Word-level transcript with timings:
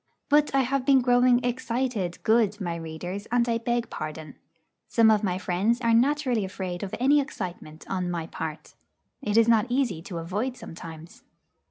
But 0.29 0.55
I 0.55 0.61
have 0.61 0.83
been 0.83 1.01
growing 1.01 1.43
'excited,' 1.45 2.23
good 2.23 2.59
my 2.59 2.75
readers, 2.75 3.27
and 3.31 3.47
I 3.47 3.59
beg 3.59 3.91
pardon. 3.91 4.33
Some 4.87 5.11
of 5.11 5.23
my 5.23 5.37
friends 5.37 5.79
are 5.79 5.93
naturally 5.93 6.43
afraid 6.43 6.81
of 6.81 6.95
any 6.99 7.21
excitement 7.21 7.85
on 7.87 8.09
my 8.09 8.25
part. 8.25 8.73
It 9.21 9.37
is 9.37 9.47
not 9.47 9.67
easy 9.69 10.01
to 10.01 10.17
avoid 10.17 10.57
sometimes. 10.57 11.21